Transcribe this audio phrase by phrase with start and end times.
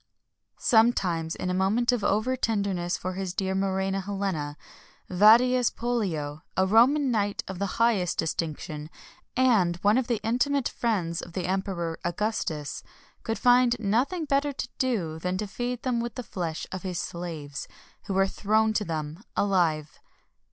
[0.55, 4.57] [XXI 19] Sometimes, in a moment of over tenderness for his dear muræna Helena,
[5.11, 8.89] Vedius Pollio, a Roman knight of the highest distinction,
[9.37, 12.81] and one of the intimate friends of the Emperor Augustus,
[13.21, 16.97] could find nothing better to do than to feed them with the flesh of his
[16.97, 17.67] slaves,
[18.07, 19.99] who were thrown to them alive.